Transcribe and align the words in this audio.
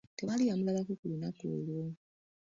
Tewali 0.17 0.43
yamulabako 0.49 0.91
ku 0.99 1.05
lunaku 1.11 1.43
olwo. 1.55 1.85